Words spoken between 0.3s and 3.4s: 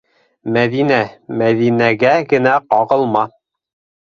Мәҙинә, Мәҙинәгә генә... ҡағылма?!